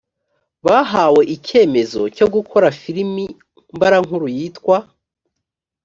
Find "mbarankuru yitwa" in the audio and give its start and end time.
3.75-4.77